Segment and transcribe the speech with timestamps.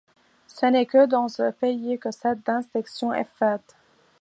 [0.47, 3.75] Ce n'est que dans ce pays que cette distinction est faite.